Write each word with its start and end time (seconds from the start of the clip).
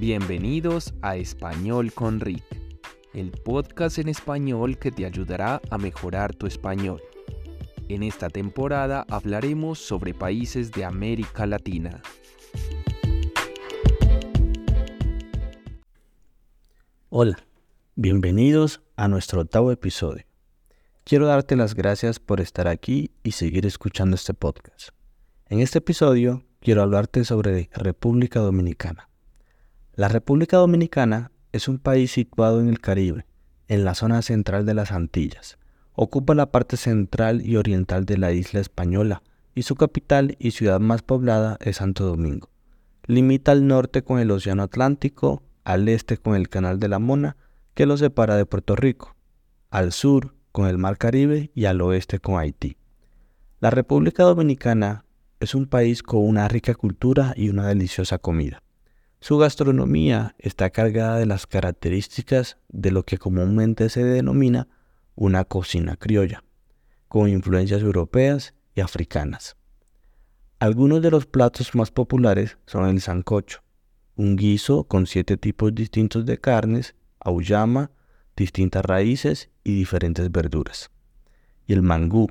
Bienvenidos 0.00 0.94
a 1.02 1.16
Español 1.16 1.92
con 1.92 2.20
Rick, 2.20 2.42
el 3.12 3.32
podcast 3.32 3.98
en 3.98 4.08
español 4.08 4.78
que 4.78 4.90
te 4.90 5.04
ayudará 5.04 5.60
a 5.68 5.76
mejorar 5.76 6.34
tu 6.34 6.46
español. 6.46 7.02
En 7.90 8.02
esta 8.02 8.30
temporada 8.30 9.04
hablaremos 9.10 9.78
sobre 9.78 10.14
países 10.14 10.72
de 10.72 10.86
América 10.86 11.44
Latina. 11.44 12.00
Hola, 17.10 17.36
bienvenidos 17.94 18.80
a 18.96 19.06
nuestro 19.06 19.42
octavo 19.42 19.70
episodio. 19.70 20.24
Quiero 21.04 21.26
darte 21.26 21.56
las 21.56 21.74
gracias 21.74 22.18
por 22.18 22.40
estar 22.40 22.68
aquí 22.68 23.10
y 23.22 23.32
seguir 23.32 23.66
escuchando 23.66 24.16
este 24.16 24.32
podcast. 24.32 24.92
En 25.50 25.60
este 25.60 25.76
episodio 25.76 26.42
quiero 26.60 26.80
hablarte 26.80 27.22
sobre 27.26 27.68
República 27.74 28.40
Dominicana. 28.40 29.09
La 30.00 30.08
República 30.08 30.56
Dominicana 30.56 31.30
es 31.52 31.68
un 31.68 31.78
país 31.78 32.12
situado 32.12 32.62
en 32.62 32.70
el 32.70 32.80
Caribe, 32.80 33.26
en 33.68 33.84
la 33.84 33.94
zona 33.94 34.22
central 34.22 34.64
de 34.64 34.72
las 34.72 34.92
Antillas. 34.92 35.58
Ocupa 35.92 36.34
la 36.34 36.50
parte 36.50 36.78
central 36.78 37.44
y 37.44 37.56
oriental 37.56 38.06
de 38.06 38.16
la 38.16 38.32
isla 38.32 38.60
española 38.60 39.22
y 39.54 39.60
su 39.60 39.74
capital 39.74 40.36
y 40.38 40.52
ciudad 40.52 40.80
más 40.80 41.02
poblada 41.02 41.58
es 41.60 41.76
Santo 41.76 42.06
Domingo. 42.06 42.48
Limita 43.08 43.52
al 43.52 43.66
norte 43.66 44.02
con 44.02 44.18
el 44.18 44.30
Océano 44.30 44.62
Atlántico, 44.62 45.42
al 45.64 45.86
este 45.86 46.16
con 46.16 46.34
el 46.34 46.48
Canal 46.48 46.80
de 46.80 46.88
la 46.88 46.98
Mona, 46.98 47.36
que 47.74 47.84
lo 47.84 47.98
separa 47.98 48.36
de 48.36 48.46
Puerto 48.46 48.76
Rico, 48.76 49.16
al 49.68 49.92
sur 49.92 50.34
con 50.50 50.66
el 50.66 50.78
Mar 50.78 50.96
Caribe 50.96 51.50
y 51.54 51.66
al 51.66 51.82
oeste 51.82 52.20
con 52.20 52.38
Haití. 52.38 52.78
La 53.60 53.68
República 53.68 54.22
Dominicana 54.22 55.04
es 55.40 55.54
un 55.54 55.66
país 55.66 56.02
con 56.02 56.26
una 56.26 56.48
rica 56.48 56.74
cultura 56.74 57.34
y 57.36 57.50
una 57.50 57.66
deliciosa 57.66 58.16
comida. 58.16 58.62
Su 59.22 59.36
gastronomía 59.36 60.34
está 60.38 60.70
cargada 60.70 61.18
de 61.18 61.26
las 61.26 61.46
características 61.46 62.56
de 62.70 62.90
lo 62.90 63.04
que 63.04 63.18
comúnmente 63.18 63.90
se 63.90 64.02
denomina 64.02 64.66
una 65.14 65.44
cocina 65.44 65.96
criolla, 65.96 66.42
con 67.06 67.28
influencias 67.28 67.82
europeas 67.82 68.54
y 68.74 68.80
africanas. 68.80 69.56
Algunos 70.58 71.02
de 71.02 71.10
los 71.10 71.26
platos 71.26 71.74
más 71.74 71.90
populares 71.90 72.56
son 72.64 72.88
el 72.88 73.02
sancocho, 73.02 73.62
un 74.16 74.36
guiso 74.36 74.84
con 74.84 75.06
siete 75.06 75.36
tipos 75.36 75.74
distintos 75.74 76.24
de 76.24 76.38
carnes, 76.38 76.94
auyama, 77.18 77.90
distintas 78.36 78.82
raíces 78.86 79.50
y 79.64 79.74
diferentes 79.74 80.32
verduras. 80.32 80.90
Y 81.66 81.74
el 81.74 81.82
mangú, 81.82 82.28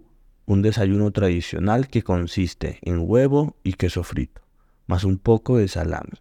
un 0.47 0.63
desayuno 0.63 1.11
tradicional 1.11 1.87
que 1.87 2.01
consiste 2.01 2.79
en 2.81 3.03
huevo 3.07 3.57
y 3.63 3.73
queso 3.73 4.01
frito, 4.03 4.41
más 4.87 5.03
un 5.03 5.19
poco 5.19 5.57
de 5.57 5.67
salami. 5.67 6.19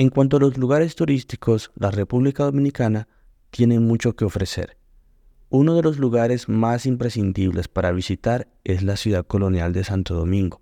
En 0.00 0.10
cuanto 0.10 0.36
a 0.36 0.40
los 0.40 0.56
lugares 0.56 0.94
turísticos, 0.94 1.72
la 1.74 1.90
República 1.90 2.44
Dominicana 2.44 3.08
tiene 3.50 3.80
mucho 3.80 4.14
que 4.14 4.24
ofrecer. 4.24 4.76
Uno 5.48 5.74
de 5.74 5.82
los 5.82 5.98
lugares 5.98 6.48
más 6.48 6.86
imprescindibles 6.86 7.66
para 7.66 7.90
visitar 7.90 8.46
es 8.62 8.84
la 8.84 8.96
ciudad 8.96 9.26
colonial 9.26 9.72
de 9.72 9.82
Santo 9.82 10.14
Domingo, 10.14 10.60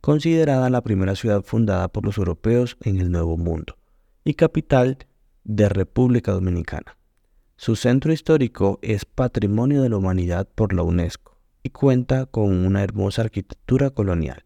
considerada 0.00 0.70
la 0.70 0.80
primera 0.80 1.16
ciudad 1.16 1.42
fundada 1.42 1.88
por 1.88 2.06
los 2.06 2.16
europeos 2.16 2.78
en 2.80 2.98
el 2.98 3.10
Nuevo 3.10 3.36
Mundo 3.36 3.76
y 4.24 4.32
capital 4.32 4.96
de 5.44 5.68
República 5.68 6.32
Dominicana. 6.32 6.96
Su 7.56 7.76
centro 7.76 8.10
histórico 8.10 8.78
es 8.80 9.04
Patrimonio 9.04 9.82
de 9.82 9.90
la 9.90 9.98
Humanidad 9.98 10.48
por 10.54 10.72
la 10.72 10.82
UNESCO 10.82 11.36
y 11.62 11.68
cuenta 11.68 12.24
con 12.24 12.64
una 12.64 12.84
hermosa 12.84 13.20
arquitectura 13.20 13.90
colonial. 13.90 14.44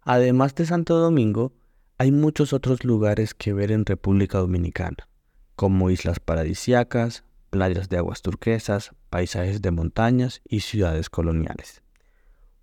Además 0.00 0.54
de 0.54 0.64
Santo 0.64 0.98
Domingo, 0.98 1.52
hay 2.00 2.12
muchos 2.12 2.54
otros 2.54 2.82
lugares 2.82 3.34
que 3.34 3.52
ver 3.52 3.70
en 3.70 3.84
República 3.84 4.38
Dominicana, 4.38 5.06
como 5.54 5.90
islas 5.90 6.18
paradisiacas, 6.18 7.24
playas 7.50 7.90
de 7.90 7.98
aguas 7.98 8.22
turquesas, 8.22 8.92
paisajes 9.10 9.60
de 9.60 9.70
montañas 9.70 10.40
y 10.48 10.60
ciudades 10.60 11.10
coloniales. 11.10 11.82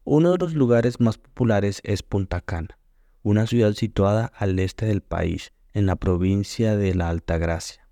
Uno 0.06 0.32
de 0.32 0.40
los 0.40 0.56
lugares 0.56 1.00
más 1.00 1.20
populares 1.20 1.82
es 1.84 2.02
Punta 2.02 2.42
Cana, 2.42 2.80
una 3.22 3.46
ciudad 3.46 3.74
situada 3.74 4.26
al 4.26 4.58
este 4.58 4.88
del 4.88 5.02
país, 5.02 5.54
en 5.76 5.86
la 5.86 5.98
provincia 5.98 6.76
de 6.76 6.96
la 6.96 7.10
Altagracia. 7.10 7.88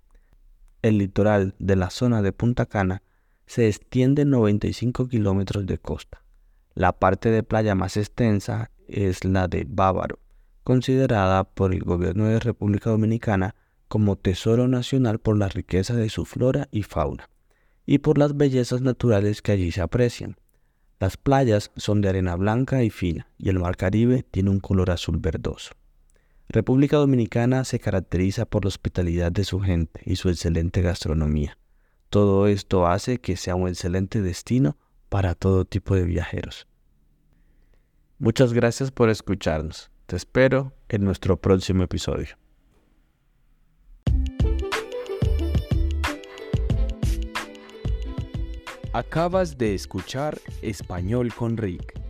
El 0.82 0.98
litoral 0.98 1.54
de 1.60 1.76
la 1.76 1.90
zona 1.90 2.22
de 2.22 2.32
Punta 2.32 2.66
Cana 2.66 3.04
se 3.46 3.68
extiende 3.68 4.24
95 4.24 5.06
kilómetros 5.06 5.64
de 5.64 5.78
costa. 5.78 6.24
La 6.74 6.90
parte 6.98 7.30
de 7.30 7.44
playa 7.44 7.76
más 7.76 7.96
extensa 7.96 8.72
es 8.88 9.24
la 9.24 9.46
de 9.46 9.64
Bávaro, 9.64 10.18
considerada 10.66 11.44
por 11.44 11.72
el 11.72 11.84
gobierno 11.84 12.24
de 12.24 12.40
República 12.40 12.90
Dominicana 12.90 13.54
como 13.86 14.16
tesoro 14.16 14.66
nacional 14.66 15.20
por 15.20 15.38
la 15.38 15.48
riqueza 15.48 15.94
de 15.94 16.08
su 16.08 16.24
flora 16.24 16.66
y 16.72 16.82
fauna, 16.82 17.30
y 17.86 17.98
por 17.98 18.18
las 18.18 18.36
bellezas 18.36 18.80
naturales 18.80 19.42
que 19.42 19.52
allí 19.52 19.70
se 19.70 19.80
aprecian. 19.80 20.34
Las 20.98 21.16
playas 21.16 21.70
son 21.76 22.00
de 22.00 22.08
arena 22.08 22.34
blanca 22.34 22.82
y 22.82 22.90
fina, 22.90 23.28
y 23.38 23.48
el 23.48 23.60
mar 23.60 23.76
Caribe 23.76 24.24
tiene 24.24 24.50
un 24.50 24.58
color 24.58 24.90
azul 24.90 25.18
verdoso. 25.18 25.70
República 26.48 26.96
Dominicana 26.96 27.64
se 27.64 27.78
caracteriza 27.78 28.44
por 28.44 28.64
la 28.64 28.68
hospitalidad 28.68 29.30
de 29.30 29.44
su 29.44 29.60
gente 29.60 30.00
y 30.04 30.16
su 30.16 30.30
excelente 30.30 30.82
gastronomía. 30.82 31.58
Todo 32.10 32.48
esto 32.48 32.88
hace 32.88 33.18
que 33.18 33.36
sea 33.36 33.54
un 33.54 33.68
excelente 33.68 34.20
destino 34.20 34.76
para 35.08 35.36
todo 35.36 35.64
tipo 35.64 35.94
de 35.94 36.02
viajeros. 36.02 36.66
Muchas 38.18 38.52
gracias 38.52 38.90
por 38.90 39.10
escucharnos. 39.10 39.92
Te 40.06 40.14
espero 40.14 40.72
en 40.88 41.02
nuestro 41.02 41.36
próximo 41.36 41.82
episodio. 41.82 42.36
Acabas 48.92 49.58
de 49.58 49.74
escuchar 49.74 50.38
Español 50.62 51.34
con 51.34 51.56
Rick, 51.56 52.00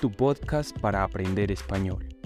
tu 0.00 0.10
podcast 0.10 0.76
para 0.80 1.04
aprender 1.04 1.52
español. 1.52 2.17